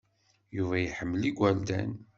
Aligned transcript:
Yuba 0.55 0.75
iḥemmel 0.79 1.21
igerdan. 1.29 1.91